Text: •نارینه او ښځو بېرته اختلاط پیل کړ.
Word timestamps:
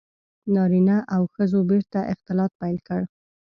•نارینه 0.53 0.97
او 1.15 1.21
ښځو 1.33 1.59
بېرته 1.69 1.99
اختلاط 2.13 2.51
پیل 2.61 2.77
کړ. 2.87 3.01